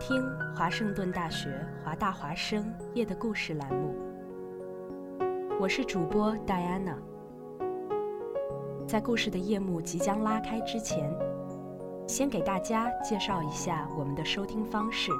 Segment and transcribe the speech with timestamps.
[0.00, 3.96] 听华盛顿大学华大华生夜的故事栏目。
[5.60, 6.96] 我是主播戴安娜。
[8.86, 11.12] 在故事的夜幕即将拉开之前，
[12.06, 15.10] 先给大家介绍一下我们的收听方式。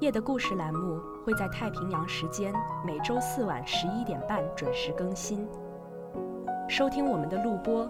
[0.00, 2.52] 夜的故事栏目会在太平洋时间
[2.84, 5.46] 每周四晚十一点半准时更新。
[6.68, 7.88] 收听我们的录播。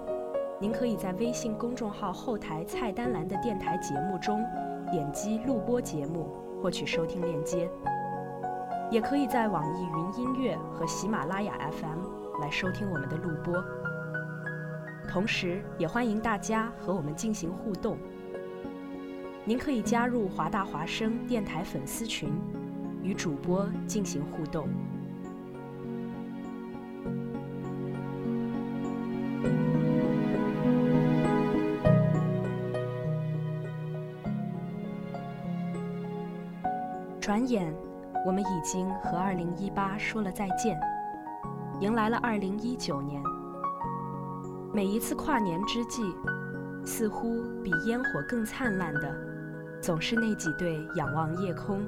[0.60, 4.44] 您可以在微信公众号后台菜单栏的电台节目中
[4.92, 6.28] 点击录播节目，
[6.60, 7.66] 获取收听链接。
[8.90, 13.64] 也可以在网易云音乐和喜马拉雅 FM 来收听我们的录播。
[15.08, 17.96] 同时，也欢迎大家和我们进行互动。
[19.46, 22.30] 您可以加入华大华声电台粉丝群，
[23.02, 24.68] 与主播进行互动。
[37.42, 37.74] 转眼，
[38.24, 40.78] 我们已经和2018说了再见，
[41.80, 43.20] 迎来了2019年。
[44.72, 46.14] 每一次跨年之际，
[46.84, 49.12] 似乎比烟火更灿烂的，
[49.80, 51.82] 总是那几对仰望夜空，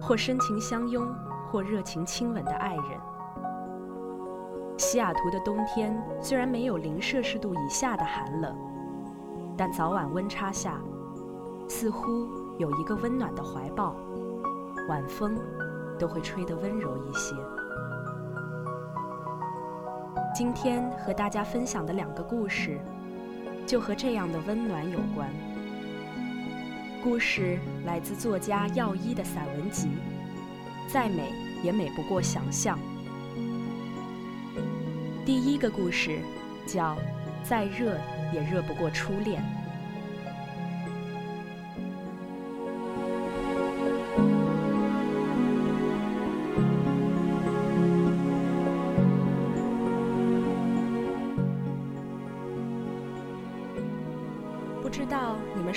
[0.00, 1.04] 或深情相拥，
[1.50, 2.84] 或热情亲吻的爱人。
[4.76, 8.56] 西雅图的冬天虽然没有零摄氏度以下的寒冷，
[9.56, 10.78] 但早晚温差下，
[11.68, 12.28] 似乎
[12.58, 13.96] 有一个温暖的怀抱。
[14.88, 15.38] 晚风
[15.98, 17.34] 都会吹得温柔一些。
[20.34, 22.78] 今天和大家分享的两个故事，
[23.66, 25.28] 就和这样的温暖有关。
[27.02, 29.88] 故事来自作家耀一的散文集
[30.92, 32.78] 《再美也美不过想象》。
[35.24, 36.18] 第一个故事
[36.66, 36.94] 叫
[37.42, 37.96] 《再热
[38.32, 39.42] 也热不过初恋》。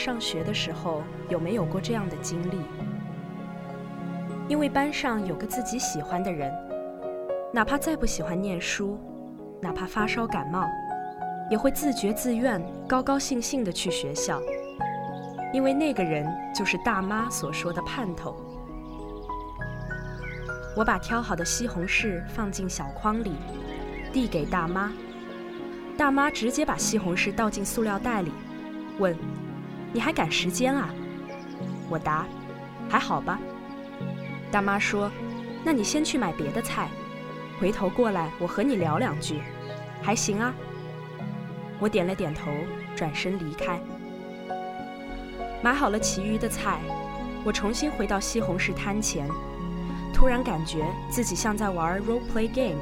[0.08, 2.62] 上学的时候有没有过这样的经历？
[4.48, 6.50] 因为班上有个自己喜欢的人，
[7.54, 8.98] 哪怕再不喜欢念书，
[9.62, 10.66] 哪怕发烧感冒，
[11.52, 14.42] 也会自觉自愿、高高兴兴地去学校，
[15.52, 16.26] 因为那个人
[16.56, 18.34] 就是大妈所说的盼头。
[20.74, 23.34] 我把挑好的西红柿放进小筐里，
[24.14, 24.90] 递给大妈，
[25.98, 28.32] 大妈直接把西红柿倒进塑料袋里。
[29.00, 29.14] 问
[29.98, 30.94] ：“你还赶时间啊？”
[31.90, 32.24] 我答
[32.88, 33.40] ：“还好吧。”
[34.52, 35.12] 大妈说
[35.66, 36.88] ：“那你先去买别的菜，
[37.60, 39.40] 回头过来我和你聊两句，
[40.04, 40.54] 还行啊。”
[41.82, 42.52] 我点了点头，
[42.96, 43.80] 转身离开。
[45.64, 46.78] 买好了其余的菜，
[47.44, 49.28] 我重新回到西红柿摊前，
[50.14, 52.80] 突然感觉自己像在玩 role play game。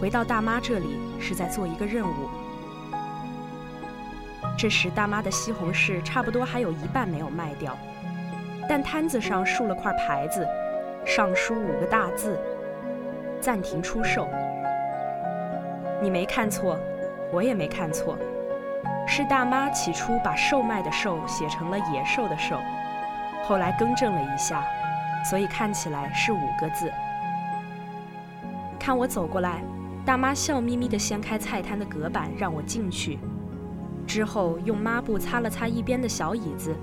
[0.00, 2.30] 回到大妈这里是在做一个任务。
[4.60, 7.74] 这时，大妈的西红柿差不多还有一半没有卖掉，
[8.68, 10.46] 但摊子上竖了块牌子，
[11.06, 12.38] 上书五个大字
[13.40, 14.28] ：“暂停出售。”
[16.02, 16.78] 你没看错，
[17.32, 18.18] 我也没看错，
[19.06, 22.60] 是大妈起初把售卖的“售”写成了野兽的“兽”，
[23.48, 24.62] 后来更正了一下，
[25.24, 26.92] 所以看起来是五个字。
[28.78, 29.62] 看我走过来，
[30.04, 33.18] 大妈笑眯眯地掀开菜摊的隔板，让我进去，
[34.10, 36.74] 之后用抹布擦了擦一边的小椅子，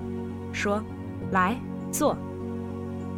[0.50, 0.82] 说
[1.30, 1.54] ：“来
[1.92, 2.16] 坐。”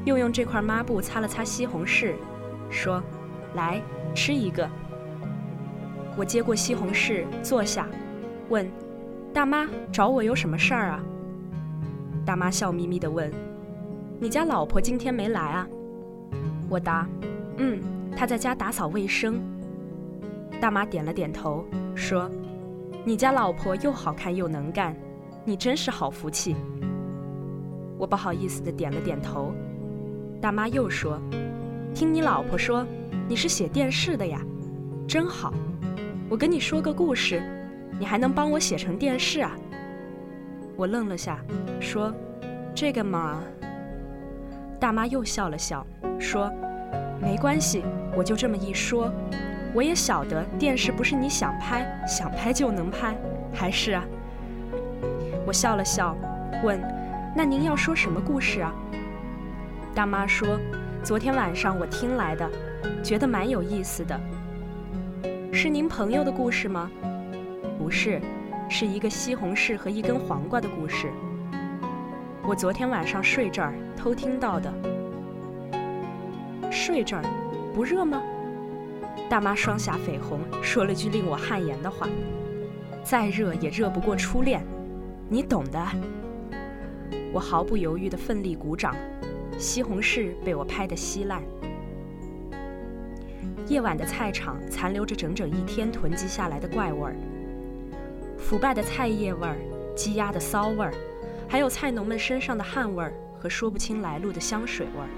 [0.05, 2.15] 又用这块抹布擦了擦西红柿，
[2.69, 3.01] 说
[3.55, 3.81] ：“来
[4.13, 4.69] 吃一个。”
[6.19, 7.87] 我接过西红柿，坐下，
[8.49, 8.69] 问
[9.33, 11.01] ：“大妈找我有什么事儿啊？”
[12.27, 13.33] 大妈笑眯眯地问
[14.19, 15.69] ：“你家老婆今天没来啊？”
[16.69, 17.07] 我答
[17.59, 17.81] ：“嗯，
[18.17, 19.41] 她在家打扫卫生。”
[20.61, 21.65] 大妈点了点头，
[21.95, 22.29] 说
[23.05, 24.95] ：“你家老婆又好看又能干，
[25.45, 26.55] 你真是好福气。”
[27.99, 29.53] 我不好意思地点了点头。
[30.41, 31.21] 大妈又说
[31.95, 32.87] ：“听你老婆说，
[33.29, 34.41] 你是写电视的呀，
[35.07, 35.53] 真好。
[36.29, 37.43] 我跟你说个故事，
[37.99, 39.57] 你还能帮我写成电视啊？”
[40.77, 41.45] 我愣了下，
[41.79, 42.13] 说
[42.75, 43.43] ：“这个嘛。”
[44.81, 45.87] 大妈又笑了笑，
[46.19, 46.51] 说
[47.21, 47.83] ：“没关系，
[48.17, 49.13] 我就这么一说。
[49.73, 53.15] 我也晓得电视不是你想拍想拍就能拍，
[53.53, 54.05] 还是啊？”
[55.47, 56.17] 我笑了笑，
[56.63, 56.81] 问
[57.35, 58.73] ：“那您要说什么故事啊？”
[59.95, 60.59] 大妈说
[61.03, 62.49] ：“昨天晚上我听来的，
[63.03, 64.21] 觉得蛮有意思的。
[65.53, 66.91] 是您朋友的故事吗？
[67.79, 68.21] 不是，
[68.69, 71.11] 是一个西红柿和一根黄瓜的故事。
[72.47, 74.73] 我昨天晚上睡这儿偷听到的。
[76.71, 77.23] 睡这儿，
[77.75, 78.23] 不热吗？”
[79.29, 82.09] 大妈双颊绯红，说了句令我汗颜的话
[83.05, 84.65] ：“再热也热不过初恋，
[85.29, 85.87] 你懂的。”
[87.33, 88.95] 我毫不犹豫地奋力鼓掌。
[89.59, 91.43] 西红柿被我拍得稀烂。
[93.69, 97.15] 夜晚的菜场残留着整整一天囤积下来的怪味儿：
[98.39, 99.59] 腐败的菜叶味儿、
[99.95, 100.95] 鸡鸭的骚味儿，
[101.47, 105.09] 还有菜农们身上的汗味儿和说不清来路的香水味儿。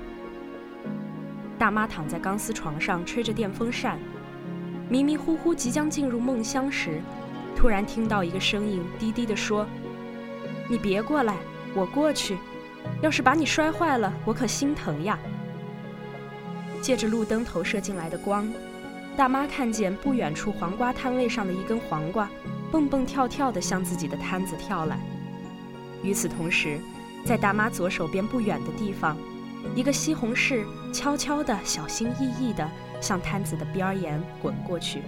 [1.62, 3.97] 大妈躺在钢丝床上吹着电风扇，
[4.88, 7.00] 迷迷糊糊即将进入梦乡时，
[7.55, 9.64] 突然听到一个声音低低地说
[10.69, 11.37] ：“你别过来，
[11.73, 12.37] 我过去。”
[13.00, 15.17] 要是把你摔坏了，我可心疼呀。
[16.81, 18.53] 借着路灯投射进来的光，
[19.17, 22.29] 大妈看见不远处黄瓜摊位上的一根黄瓜，
[22.73, 24.99] 蹦蹦跳跳地向自己的摊子跳来。
[26.03, 26.81] 与此同时，
[27.25, 29.17] 在大妈左手边不远的地方，
[29.75, 32.69] 一个西红柿悄悄地、小心翼翼地
[33.00, 35.03] 向摊子的边沿滚过去。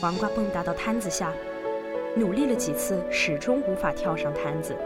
[0.00, 1.30] 黄瓜蹦跶到摊子下，
[2.16, 4.76] 努力了几次，始终无法跳上摊子。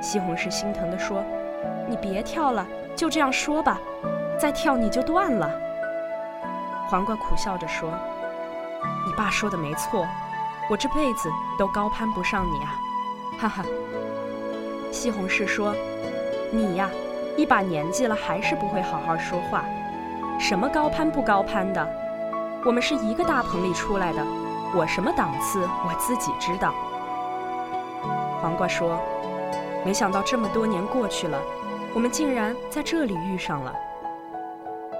[0.00, 1.22] 西红柿心疼地说
[1.88, 3.78] ：“你别跳了，就这样说吧，
[4.38, 5.50] 再跳你就断了。”
[6.88, 7.92] 黄瓜苦笑着说
[9.06, 10.06] ：“你爸说的没错，
[10.70, 11.28] 我这辈子
[11.58, 12.74] 都高攀不上你啊，
[13.38, 13.64] 哈哈。”
[14.90, 15.74] 西红柿说
[16.50, 16.88] ：“你呀，
[17.40, 19.64] 一把年纪了还是不会好好说话，
[20.38, 21.88] 什么高攀不高攀的？
[22.66, 24.22] 我们是一个大棚里出来的，
[24.74, 26.74] 我什么档次我自己知道。”
[28.42, 29.00] 黄瓜说。
[29.82, 31.40] 没想到这么多年过去了，
[31.94, 33.74] 我们竟然在这里遇上了。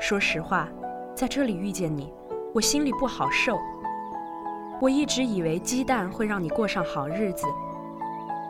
[0.00, 0.66] 说实话，
[1.14, 2.10] 在这里遇见你，
[2.54, 3.58] 我心里不好受。
[4.80, 7.46] 我一直以为鸡蛋会让你过上好日子，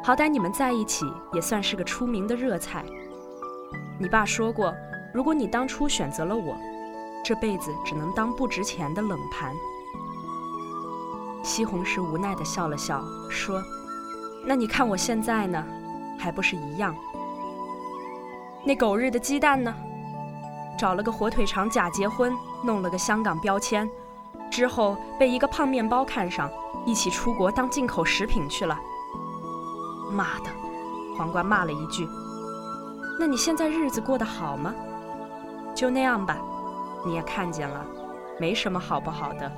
[0.04, 2.85] 好歹你们在一起也算是个出名的热菜。
[4.02, 4.75] 你爸说过，
[5.12, 6.57] 如果你当初选择了我，
[7.23, 9.54] 这辈子只能当不值钱的冷盘。
[11.42, 13.62] 西红柿无奈地笑了笑，说
[14.47, 15.62] ：“那你看我现在呢？”
[16.19, 16.97] 还不是一样？
[18.64, 19.75] 那狗日的鸡蛋呢？
[20.78, 23.87] 找了个火腿肠假结婚，弄了个香港标签，
[24.50, 26.50] 之后被一个胖面包看上，
[26.87, 28.80] 一起出国当进口食品去了。
[30.11, 30.50] 妈的！
[31.19, 32.09] 黄瓜骂了一句。
[33.20, 34.74] 那你现在日子过得好吗？
[35.74, 36.38] 就那样吧。
[37.04, 37.84] 你也看见了，
[38.38, 39.52] 没什么好不好的。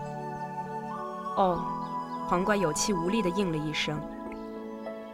[1.36, 1.64] 哦，
[2.26, 3.96] 黄瓜有气无力地应了一声。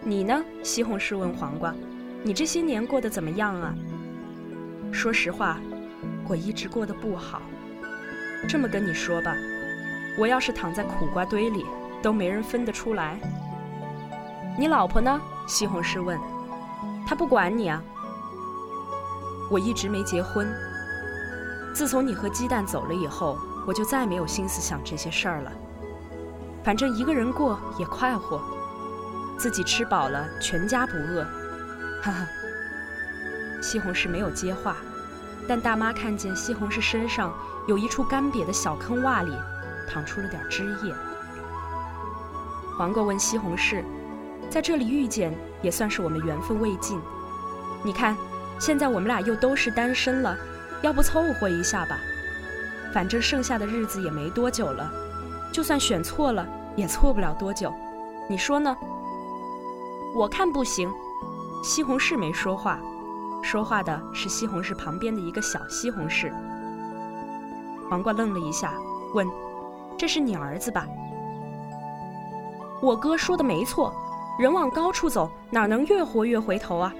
[0.00, 0.42] 你呢？
[0.62, 1.74] 西红柿问黄瓜
[2.24, 3.74] ：“你这些年过得怎么样啊？”
[4.90, 5.58] 说实话，
[6.26, 7.42] 我一直过得不好。
[8.48, 9.34] 这么跟你说吧，
[10.18, 11.66] 我要是躺在苦瓜堆里，
[12.00, 13.20] 都没人分得出来。
[14.58, 15.20] 你老婆呢？
[15.46, 16.18] 西红柿问。
[17.06, 17.84] 她不管你啊。
[19.50, 20.52] 我一直没结婚。
[21.74, 25.52] 自从你和鸡蛋走了以后，我就再没有心思想这些事儿了。
[26.64, 28.40] 反正一个人过也快活。
[29.38, 31.24] 自己吃饱了，全家不饿，
[32.02, 32.26] 哈哈。
[33.62, 34.76] 西红柿没有接话，
[35.46, 37.32] 但大妈看见西红柿身上
[37.68, 39.32] 有一处干瘪的小坑洼里，
[39.88, 40.92] 淌出了点汁液。
[42.76, 43.84] 黄瓜问西红柿
[44.50, 47.00] ：“在这里遇见，也算是我们缘分未尽。
[47.84, 48.16] 你看，
[48.58, 50.36] 现在我们俩又都是单身了，
[50.82, 51.98] 要不凑合一下吧？
[52.92, 54.90] 反正剩下的日子也没多久了，
[55.52, 57.72] 就算选错了，也错不了多久。
[58.28, 58.76] 你说呢？”
[60.16, 60.90] 我看不行。
[61.62, 62.80] 西红柿没说话，
[63.42, 66.32] 说话的是西红柿旁边的一个小西红柿。
[67.90, 68.74] 黄瓜愣了一下，
[69.12, 69.26] 问
[69.98, 70.86] ：“这是你儿子吧？”
[72.80, 73.92] 我哥说的没错，
[74.38, 76.94] 人往高处走，哪能越活越回头啊？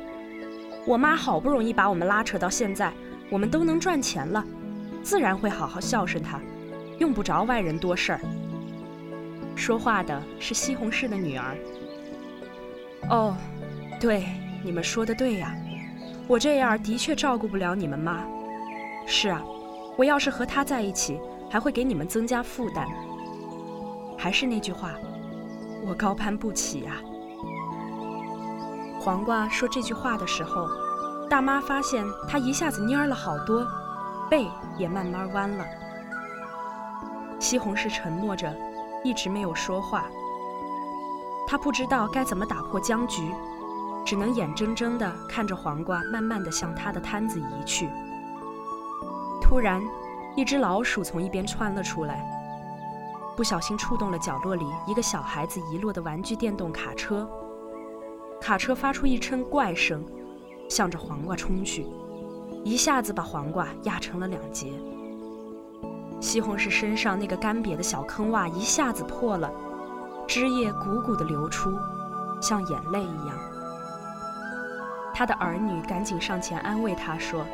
[0.89, 2.91] 我妈好不容易把我们拉扯到现在，
[3.29, 4.43] 我们都能赚钱了，
[5.03, 6.41] 自然会好好孝顺她，
[6.99, 8.21] 用不着外人多事儿。
[9.55, 11.55] 说话的是西红柿的女儿。
[13.11, 13.37] 哦，
[14.01, 14.25] 对。
[14.65, 15.55] 你们说的对呀，
[16.27, 18.25] 我这样的确照顾不了你们妈。
[19.07, 19.43] 是啊，
[19.97, 22.89] 我要是和他在一起，还会给你们增加负担。
[24.17, 24.95] 还是那句话，
[25.87, 26.97] 我高攀不起呀。
[29.09, 30.69] 黄瓜说这句话的时候，
[31.31, 33.67] 大妈发现他一下子蔫了好多，
[34.29, 34.47] 背
[34.77, 35.65] 也慢慢弯了。
[37.39, 38.55] 西红柿沉默着，
[39.03, 40.05] 一直没有说话。
[41.47, 43.35] 他不知道该怎么打破僵局。
[44.05, 47.89] 只能眼睁睁地看着黄瓜慢慢地向他的摊子移去。
[49.41, 49.83] 突然，
[50.37, 52.23] 一只老鼠从一边窜了出来，
[53.35, 57.27] 不小心触动了角落里一个小孩子遗落的玩具电动卡车。
[58.41, 60.05] 卡车发出一声怪声，
[60.69, 61.87] 向着黄瓜冲去，
[62.65, 64.73] 一下子把黄瓜压成了两截。
[66.21, 69.51] 西红柿身上那个干瘪的小坑洼一下子破了，
[70.27, 71.71] 汁液汩汩地流出，
[72.41, 73.39] 像眼泪一样。
[75.15, 77.45] 他的儿女赶紧上前安慰他说：“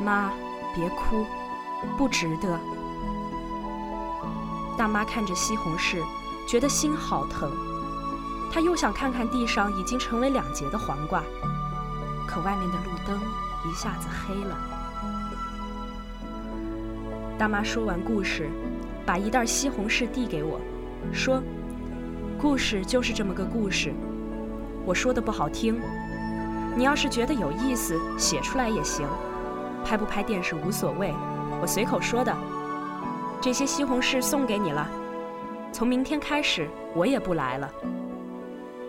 [0.00, 0.32] 妈，
[0.74, 1.24] 别哭，
[1.96, 2.58] 不值得。”
[4.78, 6.02] 大妈看着西红柿，
[6.46, 7.50] 觉得心好疼。
[8.50, 11.22] 他又想看看地上已经成为两截的黄瓜，
[12.26, 13.20] 可外面的路灯
[13.68, 14.56] 一下子黑了。
[17.38, 18.48] 大妈说完故事，
[19.06, 20.60] 把一袋西红柿递给我，
[21.12, 21.42] 说
[22.40, 23.94] ：“故事就是这么个故事，
[24.84, 25.80] 我说的不好听。”
[26.74, 29.06] 你要是觉得有意思，写出来也行，
[29.84, 31.14] 拍不拍电视无所谓，
[31.60, 32.36] 我随口说的。
[33.40, 34.88] 这些西红柿送给你了，
[35.72, 37.70] 从明天开始我也不来了。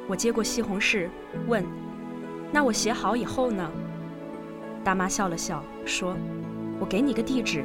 [0.10, 1.08] 我接过西红柿，
[1.48, 1.64] 问
[2.52, 3.70] ：“那我写好以后呢？”
[4.84, 6.16] 大妈笑了笑，说
[6.82, 7.64] ：“我给你个地址，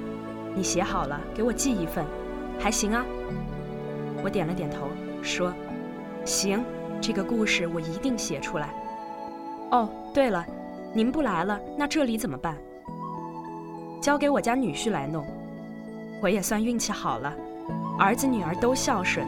[0.54, 2.04] 你写好了给我寄一份，
[2.60, 3.02] 还行啊。”
[4.22, 4.88] 我点了点头，
[5.22, 5.54] 说
[6.26, 6.62] ：“行，
[7.00, 8.68] 这个故事我一定写出来。”
[9.72, 9.88] 哦。
[10.12, 10.44] 对了，
[10.92, 12.56] 您不来了，那这里怎么办？
[14.00, 15.26] 交给我家女婿来弄。
[16.22, 17.34] 我也算运气好了，
[17.98, 19.26] 儿子女儿都孝顺，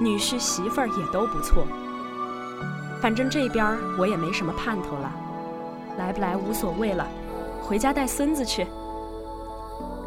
[0.00, 1.66] 女婿媳妇儿也都不错。
[3.00, 5.12] 反正这边我也没什么盼头了，
[5.98, 7.06] 来不来无所谓了，
[7.62, 8.66] 回家带孙子去。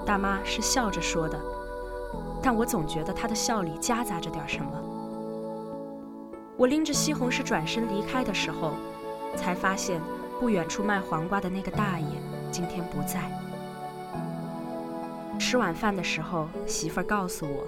[0.05, 1.39] 大妈是笑着说的，
[2.41, 4.71] 但我总觉得她的笑里夹杂着点什么。
[6.57, 8.73] 我拎着西红柿转身离开的时候。
[9.35, 10.01] 才发现，
[10.39, 12.07] 不远处卖黄瓜的那个大爷
[12.51, 13.29] 今天不在。
[15.37, 17.63] 吃晚饭的时候，媳妇儿告诉我，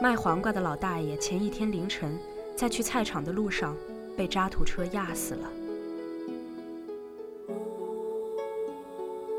[0.00, 2.18] 卖黄瓜的老大爷前一天凌晨
[2.56, 3.76] 在去菜场的路上
[4.16, 5.50] 被渣土车压死了。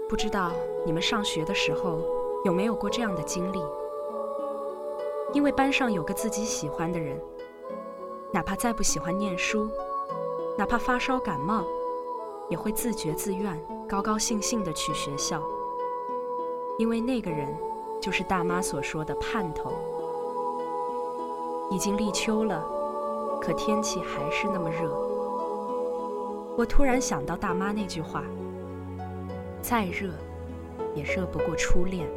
[0.07, 0.51] 不知道
[0.85, 1.99] 你们上学的时候
[2.45, 3.59] 有没有过这样的经历？
[5.33, 7.19] 因为班上有个自己喜欢的人，
[8.31, 9.69] 哪怕再不喜欢念书。
[10.57, 11.65] 哪怕发烧感冒，
[12.47, 15.43] 也会自觉自愿、高高兴兴地去学校，
[16.77, 17.53] 因为那个人
[17.99, 19.73] 就是大妈所说的盼头。
[21.69, 22.63] 已经立秋了，
[23.45, 24.89] 可天气还是那么热。
[26.57, 28.23] 我突然想到大妈那句话
[29.61, 30.09] ：“再热，
[30.95, 32.07] 也热不过初恋。”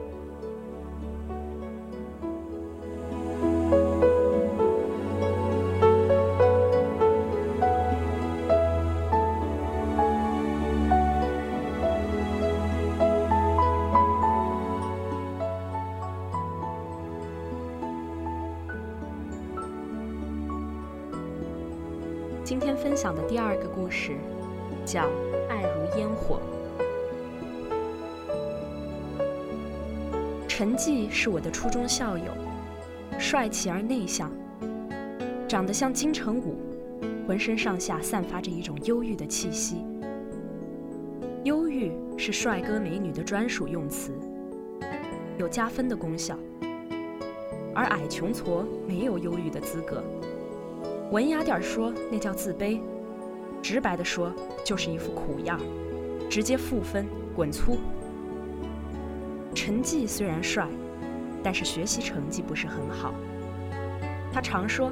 [23.88, 24.12] 故事，
[24.84, 25.04] 叫
[25.48, 26.42] 《爱如烟火》。
[30.46, 32.24] 陈记是我的初中校友，
[33.18, 34.30] 帅气而内向，
[35.48, 36.56] 长得像金城武，
[37.26, 39.86] 浑身上下散发着一种忧郁的气息。
[41.44, 44.12] 忧郁是帅哥美女的专属用词，
[45.38, 46.38] 有加分的功效，
[47.74, 50.04] 而矮穷矬没有忧郁的资格。
[51.10, 52.82] 文雅点说，那叫自卑；
[53.62, 54.32] 直白的说，
[54.64, 55.60] 就是一副苦样
[56.30, 57.78] 直接负分，滚粗。
[59.54, 60.68] 陈绩虽然帅，
[61.42, 63.12] 但是学习成绩不是很好。
[64.32, 64.90] 他常说：“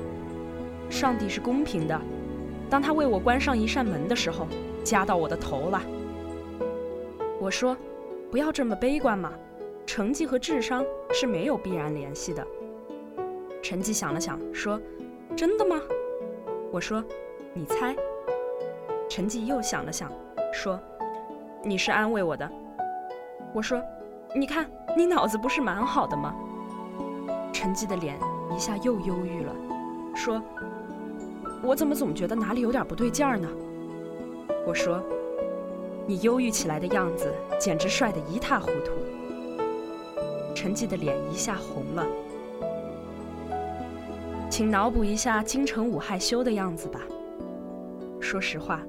[0.90, 2.00] 上帝是公平的，
[2.68, 4.46] 当他为我关上一扇门的时候，
[4.82, 5.82] 加到我的头了。”
[7.38, 7.76] 我说
[8.30, 9.32] ：“不要这么悲观嘛，
[9.86, 12.44] 成绩和智商是没有必然联系的。”
[13.62, 14.80] 陈绩想了想，说
[15.36, 15.80] ：“真的吗？”
[16.72, 17.04] 我说
[17.52, 17.94] ：“你猜。”
[19.08, 20.10] 陈绩又想了想，
[20.52, 20.78] 说
[21.62, 22.50] ：“你是安慰我的。”
[23.54, 23.82] 我说
[24.34, 26.34] ：“你看，你脑子不是蛮好的吗？”
[27.52, 28.18] 陈绩的脸
[28.54, 29.54] 一下又忧郁了，
[30.14, 30.42] 说
[31.62, 33.48] ：“我怎么总觉得哪里有点不对劲儿呢？”
[34.66, 35.02] 我说
[36.06, 38.92] ：“你忧郁起来的样子，简直帅得一塌糊涂。”
[40.54, 42.04] 陈绩的脸一下红了。
[44.50, 47.00] 请脑补一下金城武害羞的样子吧。
[48.20, 48.80] 说实话，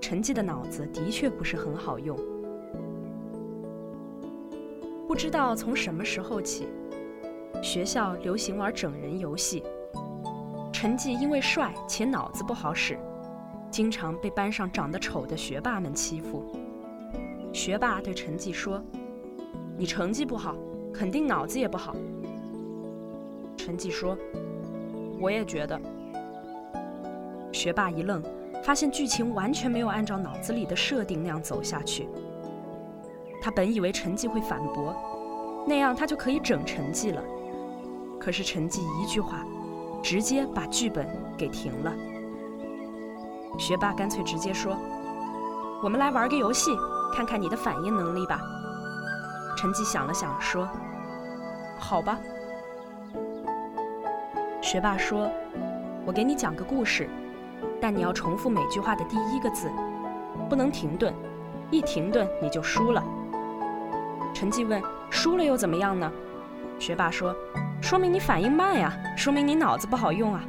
[0.00, 2.18] 陈绩的脑子的确不是很好用。
[5.06, 6.68] 不知道从什么时候起，
[7.62, 9.62] 学校流行玩整人游戏。
[10.72, 12.98] 陈绩因为帅且脑子不好使，
[13.70, 16.44] 经常被班上长得丑的学霸们欺负。
[17.52, 18.82] 学霸对陈绩说
[19.76, 20.56] ：“你成绩不好，
[20.94, 21.94] 肯定脑子也不好。”
[23.56, 24.16] 陈绩说。
[25.20, 25.78] 我也觉得。
[27.52, 28.22] 学霸一愣，
[28.62, 32.08] 发现剧情完全没有按照脑子里的设定那样走下去。
[33.42, 34.94] 他本以为陈绩会反驳，
[35.66, 37.22] 那样他就可以整陈绩了。
[38.20, 39.44] 可是陈绩一句话，
[40.02, 41.92] 直接把剧本给停了。
[43.58, 44.76] 学霸干脆直接说
[45.82, 46.70] ：“我们来玩个游戏，
[47.14, 48.40] 看看你的反应能力吧。”
[49.56, 50.68] 陈绩想了想说
[51.80, 52.18] ：“好吧。”
[54.60, 55.30] 学霸说
[56.04, 57.08] ：“我给你讲个故事，
[57.80, 59.70] 但你要重复每句话的第一个字，
[60.48, 61.14] 不能停顿，
[61.70, 63.02] 一停顿你就输了。”
[64.34, 66.10] 陈绩问：“输了又怎么样呢？”
[66.78, 67.34] 学霸说
[67.82, 70.44] ：“说明你反应慢呀，说明你脑子不好用啊。”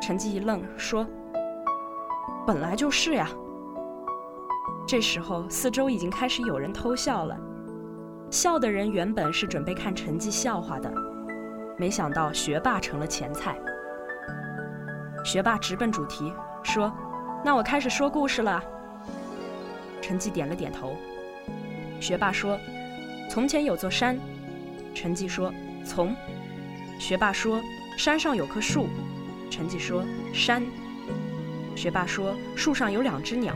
[0.00, 1.06] 陈绩一愣，说
[2.46, 3.28] ：“本来就是呀。”
[4.86, 7.36] 这时候，四周已经开始有人偷笑了，
[8.30, 10.92] 笑的人原本是准备看陈绩笑话的。
[11.78, 13.56] 没想到学霸成了前菜。
[15.24, 16.32] 学霸直奔主题
[16.62, 16.92] 说
[17.42, 18.62] ：“那我开始说故事了。”
[20.02, 20.94] 陈绩点了点头。
[21.98, 22.58] 学霸说
[23.30, 24.18] ：“从前有座山。”
[24.94, 26.14] 陈绩说：“从。”
[27.00, 27.60] 学霸说
[27.96, 28.86] ：“山上有棵树。”
[29.50, 30.62] 陈绩说：“山。”
[31.74, 33.54] 学霸说：“树上有两只鸟。”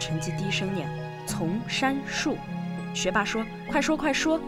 [0.00, 0.88] 陈绩低声念
[1.26, 2.36] ：“从山树。”
[2.94, 4.40] 学霸说：“快说快说。”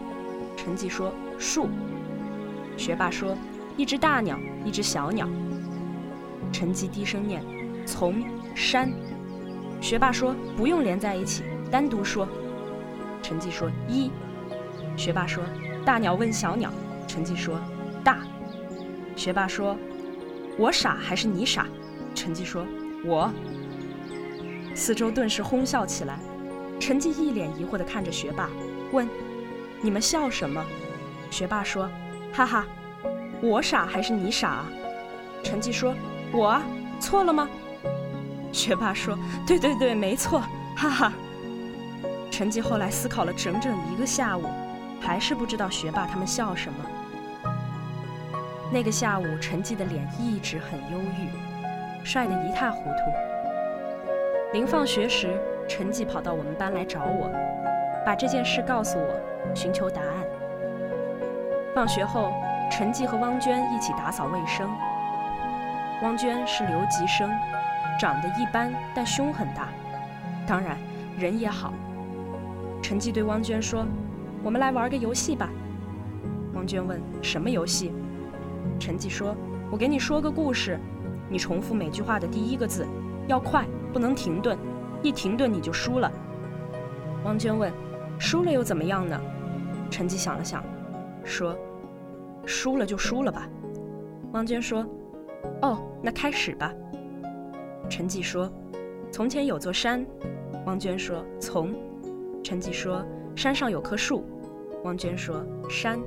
[0.57, 1.69] 陈绩说：“树。”
[2.75, 3.37] 学霸说
[3.77, 5.29] ：“一只大鸟，一只小鸟。”
[6.51, 7.43] 陈绩低声念
[7.85, 8.23] ：“从
[8.55, 8.91] 山。”
[9.79, 12.27] 学霸说：“不用连在一起，单独说。”
[13.21, 14.11] 陈绩说：“一。”
[14.97, 15.43] 学霸说
[15.85, 16.71] ：“大鸟问小鸟。”
[17.07, 17.59] 陈绩说
[18.03, 18.19] ：“大。”
[19.15, 19.77] 学霸说
[20.57, 21.67] ：“我傻还是你傻？”
[22.15, 22.65] 陈绩说
[23.05, 23.31] ：“我。”
[24.73, 26.19] 四周顿时哄笑起来。
[26.79, 28.49] 陈绩一脸疑惑地看着学霸，
[28.91, 29.07] 问
[29.81, 30.63] ：“你们笑什么？”
[31.29, 31.89] 学霸说。
[32.33, 32.67] 哈哈，
[33.41, 34.49] 我傻还是你傻？
[34.49, 34.65] 啊？
[35.43, 35.95] 陈绩说
[36.33, 36.61] ：“我
[36.99, 37.47] 错了吗？”
[38.51, 40.41] 学霸说：“对对对，没错。”
[40.75, 41.13] 哈哈。
[42.31, 44.43] 陈绩后来思考了整整一个下午，
[45.01, 46.79] 还是不知道学霸他们笑什么。
[48.71, 52.97] 那个下午，陈绩的脸一直很忧郁，帅得一塌糊涂。
[54.53, 57.29] 临放学时，陈绩跑到我们班来找我，
[58.05, 60.09] 把这件事告诉我，寻求答案。
[61.73, 62.33] 放学后，
[62.71, 64.69] 陈绩和汪娟一起打扫卫生。
[66.03, 67.29] 汪娟是留级生，
[67.99, 69.69] 长得一般，但胸很大，
[70.45, 70.77] 当然
[71.17, 71.73] 人也好。
[72.81, 73.85] 陈绩对汪娟说
[74.43, 75.49] ：“我们来玩个游戏吧。”
[76.53, 77.91] 汪娟问：“什么游戏？”
[78.79, 79.35] 陈绩说
[79.71, 80.79] ：“我给你说个故事，
[81.29, 82.85] 你重复每句话的第一个字，
[83.27, 84.57] 要快，不能停顿，
[85.01, 86.11] 一停顿你就输了。”
[87.25, 87.73] 汪娟问
[88.19, 89.19] ：“输了又怎么样呢？”
[89.89, 90.63] 陈绩想了想，
[91.23, 91.57] 说。
[92.45, 93.45] 输了就输了吧，
[94.31, 94.87] 汪娟说
[95.61, 96.73] ：“哦，那开始吧。”
[97.89, 98.51] 陈绩说
[99.11, 100.05] ：“从前有座山。”
[100.65, 101.73] 汪娟说：“从。”
[102.43, 103.03] 陈绩说
[103.35, 104.23] ：“山上有棵树。”
[104.83, 105.99] 汪娟说：“山。”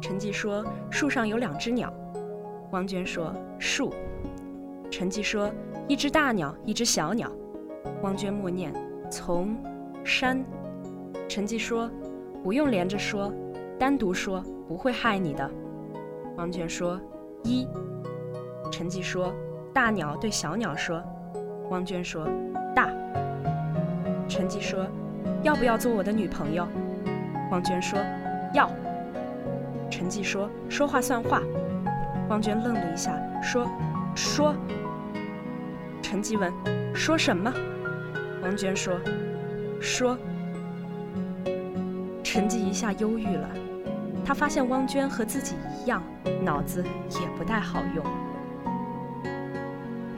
[0.00, 1.92] 陈绩说：“树上有两只鸟。”
[2.72, 3.92] 汪娟说：“树。”
[4.90, 5.50] 陈绩说
[5.88, 7.30] ：“一只大鸟，一只小鸟。”
[8.02, 8.72] 汪娟默念
[9.10, 9.56] ：“从
[10.04, 10.44] 山。”
[11.28, 11.90] 陈绩说
[12.44, 13.32] ：“不用连着说，
[13.78, 15.50] 单独说。”不会害你的，
[16.36, 17.00] 汪娟说
[17.42, 17.66] ：“一。”
[18.70, 19.34] 陈记说
[19.72, 21.02] ：“大鸟对小鸟说。”
[21.70, 22.28] 汪娟说
[22.74, 22.88] ：“大。”
[24.28, 24.86] 陈记说
[25.42, 26.66] ：“要不要做我的女朋友？”
[27.50, 27.98] 汪娟说
[28.54, 28.70] ：“要。”
[29.90, 31.42] 陈记说：“说话算话。”
[32.28, 33.66] 汪娟愣了一下，说
[34.14, 34.54] ：“说。”
[36.02, 36.52] 陈记问
[36.94, 37.52] ：“说什么？”
[38.44, 38.98] 汪娟说
[39.80, 40.16] ：“说。”
[42.22, 43.48] 陈记一下忧郁了，
[44.24, 46.02] 他发现汪娟和自己一样，
[46.42, 48.04] 脑子也不太好用。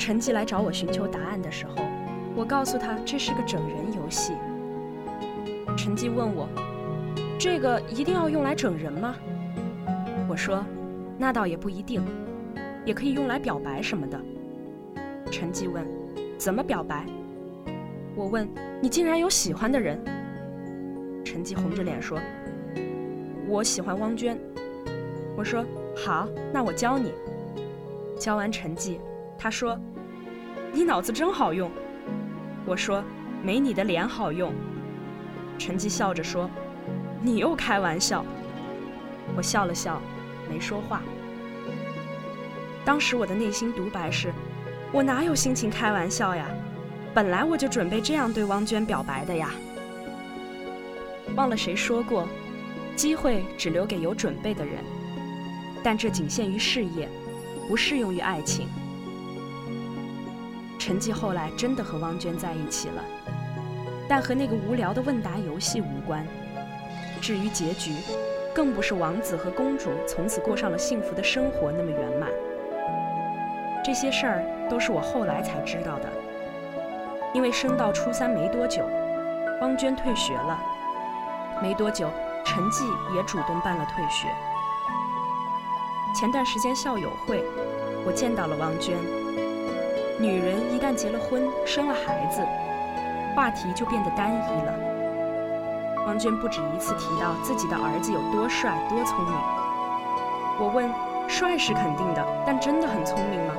[0.00, 1.74] 陈记来找我寻求答案的时候，
[2.34, 4.32] 我告诉他这是个整人游戏。
[5.76, 6.48] 陈记问我
[7.38, 9.14] ：“这个一定要用来整人吗？”
[10.26, 10.64] 我说
[11.18, 12.02] ：“那倒也不一定，
[12.86, 14.18] 也可以用来表白什么的。”
[15.30, 15.86] 陈记问
[16.38, 17.04] ：“怎么表白？”
[18.16, 18.48] 我问
[18.80, 20.02] ：“你竟然有喜欢的人？”
[21.22, 22.18] 陈记红着脸说
[23.46, 24.36] ：“我喜欢汪娟。”
[25.36, 25.62] 我说
[25.94, 27.12] ：“好，那我教你。”
[28.18, 28.98] 教完陈记，
[29.38, 29.78] 他说。
[30.72, 31.70] 你脑子真好用，
[32.64, 33.02] 我说
[33.42, 34.52] 没你的脸好用。
[35.58, 36.48] 陈记笑着说
[37.20, 38.24] ：“你又开玩笑。”
[39.36, 40.00] 我笑了笑，
[40.48, 41.02] 没说话。
[42.84, 44.32] 当时我的内心独白是：
[44.92, 46.46] 我哪有心情开玩笑呀？
[47.12, 49.50] 本来我就准备这样对汪娟表白的呀。
[51.36, 52.28] 忘了谁说过，
[52.94, 54.76] 机会只留给有准备的人，
[55.82, 57.08] 但这仅限于事业，
[57.68, 58.68] 不适用于爱情。
[60.80, 63.04] 陈记后来真的和汪娟在一起了，
[64.08, 66.26] 但和那个无聊的问答游戏无关。
[67.20, 67.92] 至于结局，
[68.54, 72.30] 更不是王子和公主从此过上了幸福的生活那么圆满。
[73.84, 76.08] 这些事儿都是我后来才知道的，
[77.34, 78.82] 因为升到初三没多久，
[79.60, 80.58] 汪娟退学了，
[81.60, 82.10] 没多久，
[82.42, 84.26] 陈记也主动办了退学。
[86.18, 87.44] 前段时间校友会，
[88.06, 89.19] 我见到了汪娟。
[90.20, 92.42] 女人一旦结了婚，生了孩子，
[93.34, 96.04] 话题就变得单一了。
[96.06, 99.32] 汪娟不止一次提到自己的儿子有多帅、多聪明。
[100.60, 100.90] 我问
[101.26, 103.54] ：“帅是肯定的，但真的很聪明吗？”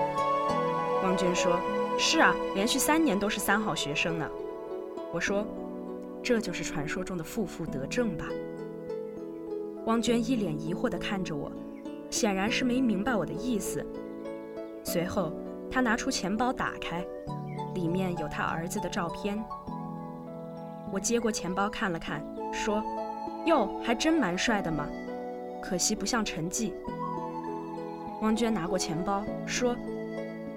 [1.03, 1.59] 汪娟说
[1.97, 4.29] ：“是啊，连续三年都是三好学生呢。”
[5.11, 5.43] 我说
[6.21, 8.25] ：“这就是传说中的负负得正吧？”
[9.87, 11.51] 汪娟一脸疑惑地看着我，
[12.11, 13.83] 显然是没明白我的意思。
[14.83, 15.33] 随后。
[15.71, 17.05] 他拿出钱包，打开，
[17.73, 19.41] 里面有他儿子的照片。
[20.91, 22.83] 我接过钱包看了看，说
[23.47, 24.85] ：“哟，还真蛮帅的嘛，
[25.61, 26.73] 可惜不像陈记。”
[28.21, 29.73] 汪娟拿过钱包，说：“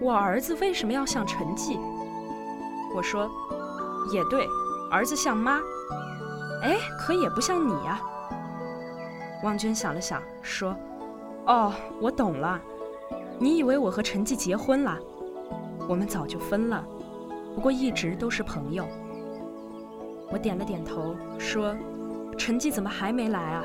[0.03, 1.79] 我儿子为什么要像陈记？”
[2.92, 3.31] 我说
[4.12, 4.46] ：“也对，
[4.90, 5.61] 儿子像妈，
[6.62, 8.00] 哎，可也不像你呀。”
[9.44, 10.77] 汪娟想了想，说
[11.46, 12.61] ：“哦，我懂了。”
[13.38, 14.99] 你以为我和陈记结婚了？
[15.88, 16.87] 我们早就分了，
[17.55, 18.87] 不过一直都是朋友。
[20.31, 21.77] 我点了点头，说
[22.38, 23.64] ：“陈记怎么还没来啊？”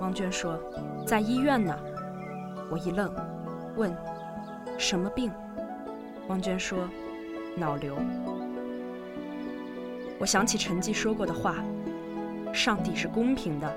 [0.00, 0.58] 汪娟说
[1.04, 1.76] ：“在医院呢。”
[2.70, 3.12] 我一愣，
[3.76, 3.94] 问
[4.78, 5.32] ：“什么病？”
[6.28, 6.78] 汪娟说
[7.56, 7.96] ：“脑瘤。”
[10.20, 11.56] 我想起陈记说过的话
[12.54, 13.74] ：“上帝是公平的，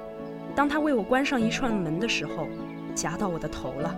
[0.54, 2.48] 当他为我关上一串门的时候，
[2.94, 3.96] 夹到我的头了。”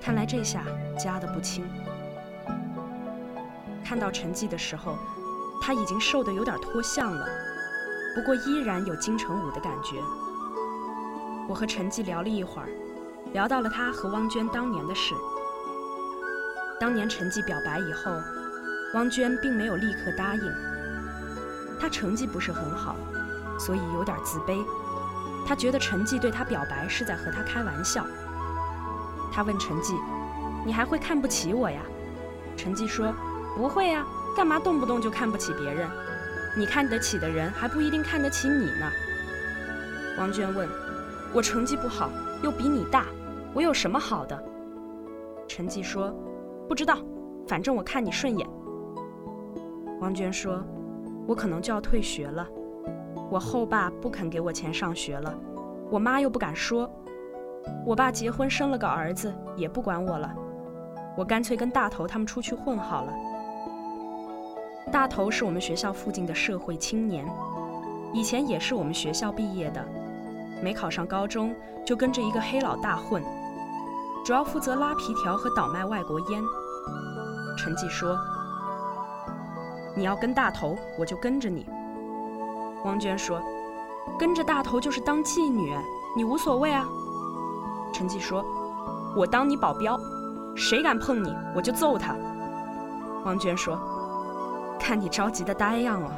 [0.00, 0.64] 看来这下
[0.98, 1.64] 夹得不轻。
[3.84, 4.96] 看到陈记的时候，
[5.60, 7.26] 他已经瘦得有点脱相了，
[8.14, 10.00] 不过依然有金城武的感觉。
[11.48, 12.68] 我和陈记聊了一会儿，
[13.32, 15.14] 聊到了他和汪娟当年的事。
[16.78, 18.12] 当年陈记表白以后，
[18.94, 20.42] 汪娟并没有立刻答应。
[21.80, 22.94] 他成绩不是很好，
[23.58, 24.64] 所以有点自卑。
[25.46, 28.06] 他觉得陈记对她表白是在和她开玩笑。
[29.32, 29.94] 他问陈记
[30.66, 31.80] ：“你还会看不起我呀？”
[32.56, 33.12] 陈记说
[33.56, 35.88] ：“不会呀，干嘛动不动就看不起别人？
[36.58, 38.90] 你看得起的人还不一定看得起你呢。”
[40.18, 40.68] 王娟问
[41.32, 42.10] ：“我成绩不好，
[42.42, 43.06] 又比你大，
[43.54, 44.44] 我有什么好的？”
[45.48, 46.14] 陈记说
[46.68, 46.98] ：“不知道，
[47.46, 48.48] 反正我看你顺眼。”
[50.00, 50.62] 王娟说
[51.26, 52.46] ：“我可能就要退学了，
[53.30, 55.34] 我后爸不肯给我钱上学了，
[55.90, 56.90] 我妈又不敢说。”
[57.84, 60.34] 我爸结婚生了个儿子，也不管我了。
[61.16, 63.12] 我干脆跟大头他们出去混好了。
[64.92, 67.26] 大头是我们学校附近的社会青年，
[68.12, 69.84] 以前也是我们学校毕业的，
[70.62, 73.22] 没考上高中就跟着一个黑老大混，
[74.24, 76.42] 主要负责拉皮条和倒卖外国烟。
[77.58, 78.16] 陈记说
[79.96, 81.66] ：“你要跟大头，我就跟着你。”
[82.84, 83.40] 汪娟说
[84.18, 85.76] ：“跟着大头就是当妓女，
[86.16, 86.88] 你无所谓啊。”
[87.92, 88.44] 陈记说
[89.16, 89.98] ：“我当你保镖，
[90.54, 92.14] 谁敢碰你，我就揍他。”
[93.24, 93.78] 汪娟说
[94.80, 96.10] ：“看你着急的呆样哦。”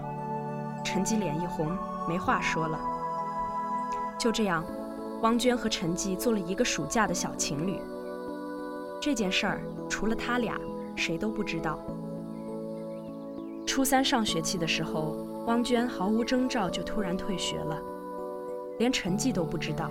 [0.85, 1.77] 陈吉脸一红，
[2.09, 2.79] 没话说了。
[4.19, 4.65] 就这样，
[5.23, 7.81] 汪娟和陈吉做了一个暑假的小情侣。
[9.01, 10.57] 这件事儿除了他俩，
[10.95, 11.79] 谁都不知道。
[13.67, 17.77] 初三上学期的时候，汪娟毫无征兆就突然退学了，
[18.79, 19.91] 连陈吉都不知道。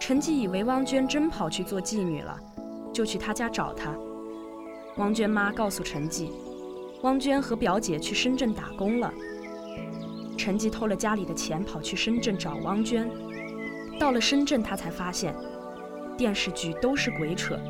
[0.00, 2.34] 陈记以为汪娟真跑去做妓女了，
[2.90, 3.94] 就去她家找她。
[4.96, 6.32] 汪娟妈告诉陈记，
[7.02, 9.12] 汪娟和表姐去深圳打工了。
[10.38, 13.08] 陈记偷了家里的钱，跑去深圳找汪娟。
[14.00, 15.36] 到了深圳，他才发现，
[16.16, 17.60] 电视剧都是鬼扯，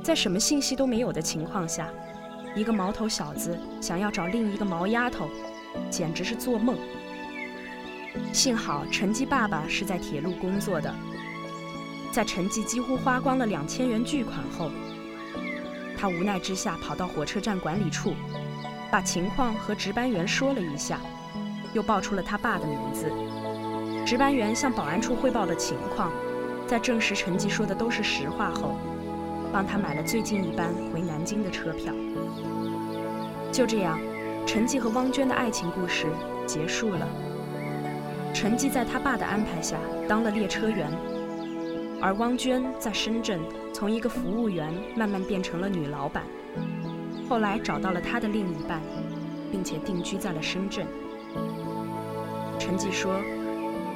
[0.00, 1.88] 在什么信息都没有的情况下，
[2.54, 5.28] 一个毛头小子想要找另一个毛丫头，
[5.90, 6.78] 简直是做梦。
[8.32, 10.94] 幸好陈记爸爸是在铁路工作的，
[12.10, 14.70] 在陈吉几乎花光了两千元巨款后。
[15.96, 18.14] 他无奈之下跑到火车站管理处，
[18.90, 21.00] 把情况和值班员说了一下，
[21.74, 23.10] 又报出了他爸的名字。
[24.06, 26.12] 值班员向保安处汇报了情况，
[26.66, 28.76] 在证实陈吉说的都是实话后，
[29.52, 31.92] 帮他买了最近一班回南京的车票。
[33.50, 33.98] 就这样，
[34.46, 36.06] 陈吉和汪娟的爱情故事
[36.46, 37.08] 结束了。
[38.32, 39.76] 陈吉在他爸的安排下
[40.08, 40.90] 当了列车员。
[42.00, 43.40] 而汪娟在深圳
[43.72, 46.22] 从一个服务员慢慢变成了女老板，
[47.28, 48.80] 后来找到了她的另一半，
[49.50, 50.86] 并且定居在了深圳。
[52.58, 53.20] 陈吉说：“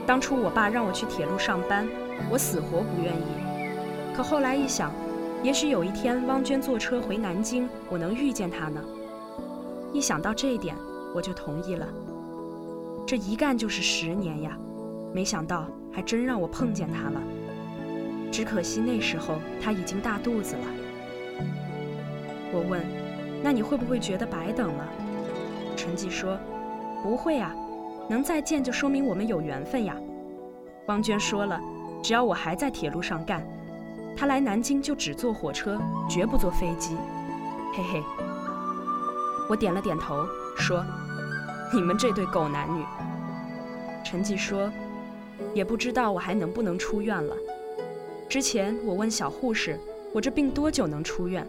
[0.04, 1.86] 当初我爸让我去铁路上班，
[2.28, 4.16] 我死活不愿意。
[4.16, 4.92] 可后来一想，
[5.42, 8.80] 也许有一天汪娟坐车回南京，我能遇见她呢。
[9.92, 10.76] 一想到这一点，
[11.14, 11.86] 我就同意了。
[13.06, 14.58] 这一干就是十年呀，
[15.14, 17.20] 没想到还真让我碰见她了。”
[18.33, 20.66] 只可惜那时候他已经大肚子了。
[22.51, 22.83] 我问
[23.45, 24.88] ：“那你会不会觉得白等了？”
[25.77, 26.38] 陈吉说
[27.05, 27.55] ：“不会呀，
[28.09, 29.95] 能再见就说明我们有缘分呀。”
[30.88, 31.61] 汪娟说了
[32.03, 33.47] ：“只要我还在铁路上干，
[34.16, 36.97] 他来南京就只坐火车，绝不坐飞机。”
[37.77, 38.03] 嘿嘿。
[39.49, 40.85] 我点了点头，说
[41.73, 42.83] ：“你们这对狗男女。”
[44.05, 44.73] 陈吉说
[45.55, 47.37] ：“也不知道我还能不能出院了。”
[48.33, 49.79] 之前我问小护士
[50.11, 51.47] ：“我这病多久能出院？”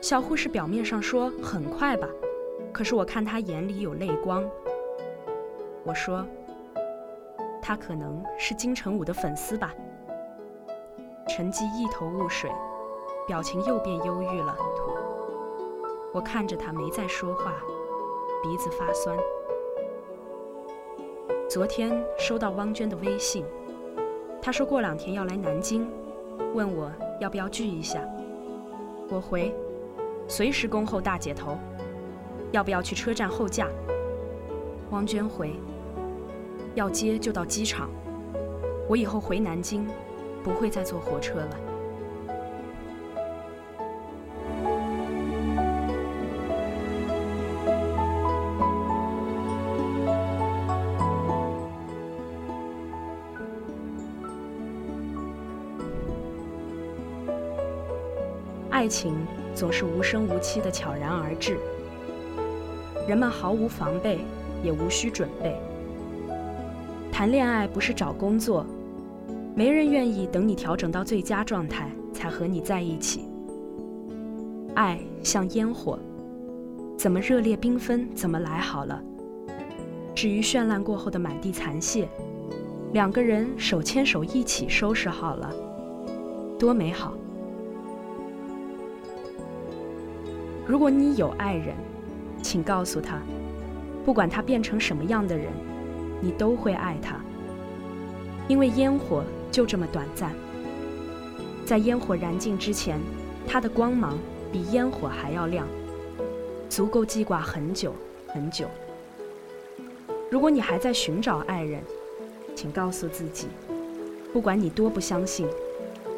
[0.00, 2.08] 小护士表面上说很快吧，
[2.72, 4.42] 可是我看她眼里有泪光。
[5.84, 6.26] 我说
[7.60, 9.74] ：“他可能是金城武的粉丝吧。”
[11.28, 12.50] 陈吉一头雾水，
[13.26, 14.56] 表情又变忧郁了。
[16.10, 17.52] 我看着他没再说话，
[18.42, 19.14] 鼻子发酸。
[21.50, 23.44] 昨天收到汪娟的微信。
[24.44, 25.88] 他说过两天要来南京，
[26.52, 28.00] 问我要不要聚一下。
[29.08, 29.54] 我回，
[30.26, 31.56] 随时恭候大姐头。
[32.50, 33.68] 要不要去车站候驾？
[34.90, 35.54] 汪娟回，
[36.74, 37.88] 要接就到机场。
[38.88, 39.86] 我以后回南京，
[40.42, 41.56] 不会再坐火车了。
[58.82, 59.14] 爱情
[59.54, 61.56] 总是无声无息的悄然而至，
[63.06, 64.18] 人们毫无防备，
[64.60, 65.56] 也无需准备。
[67.12, 68.66] 谈恋爱不是找工作，
[69.54, 73.28] 没人愿意等你调整到最佳状态才和你在一起。
[74.74, 75.96] 爱像烟火，
[76.98, 79.00] 怎么热烈缤纷怎么来好了。
[80.12, 82.08] 至于绚烂过后的满地残屑，
[82.92, 85.54] 两个人手牵手一起收拾好了，
[86.58, 87.14] 多美好。
[90.66, 91.74] 如果你有爱人，
[92.42, 93.20] 请告诉他，
[94.04, 95.46] 不管他变成什么样的人，
[96.20, 97.16] 你都会爱他。
[98.48, 100.32] 因为烟火就这么短暂，
[101.64, 103.00] 在烟火燃尽之前，
[103.46, 104.18] 它的光芒
[104.52, 105.66] 比烟火还要亮，
[106.68, 107.94] 足够记挂很久
[108.28, 108.66] 很久。
[110.30, 111.82] 如果你还在寻找爱人，
[112.54, 113.48] 请告诉自己，
[114.32, 115.48] 不管你多不相信，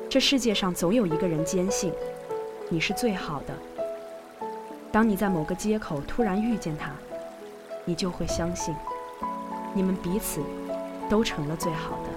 [0.08, 1.92] 这世界上总有一个人坚信，
[2.68, 3.54] 你是最好的。
[4.94, 6.92] 当你在某个街口突然遇见他，
[7.84, 8.72] 你就会相信，
[9.74, 10.40] 你们彼此
[11.10, 12.10] 都成了最好的。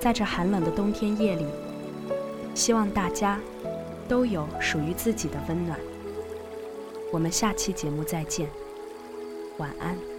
[0.00, 1.44] 在这寒冷的冬天夜里，
[2.54, 3.38] 希望大家
[4.08, 5.78] 都有属于自己的温暖。
[7.12, 8.48] 我们下期节目再见，
[9.58, 10.15] 晚安。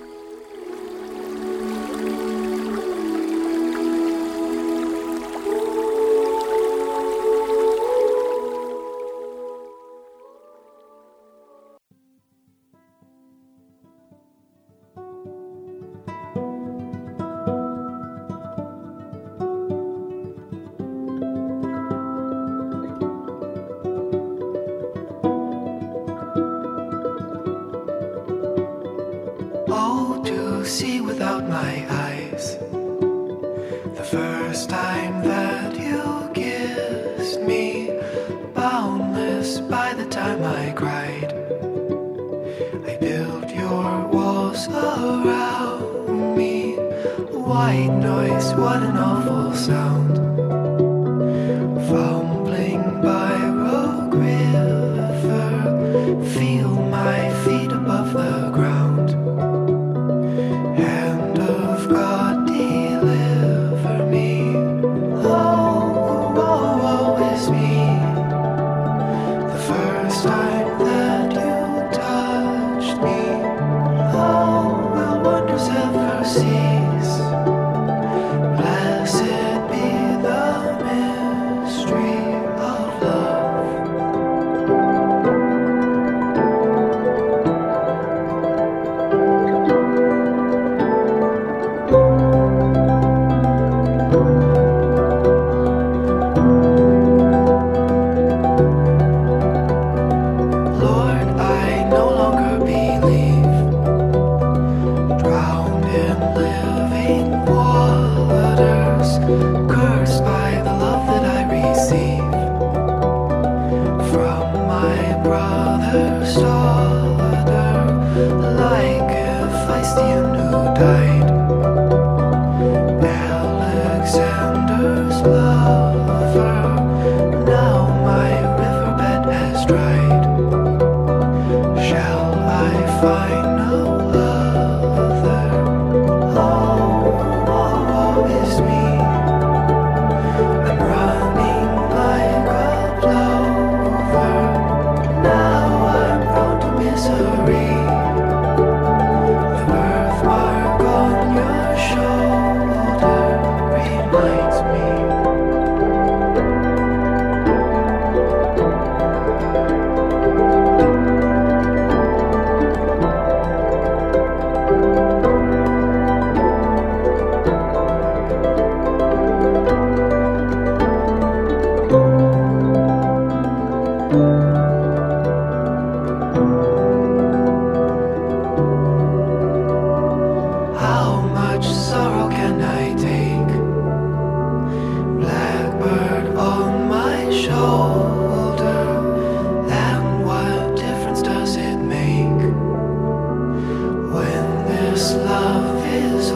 [133.02, 133.47] fight.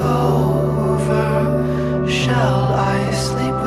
[0.02, 1.30] Over?
[2.10, 3.61] Shall I sleep